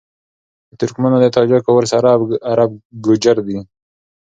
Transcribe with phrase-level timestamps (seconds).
[0.69, 2.11] د ترکمــــنــــــو، د تاجـــــــــکــــو، ورســـــره
[2.49, 2.71] عــــرب
[3.05, 3.57] گـــوجـــر دي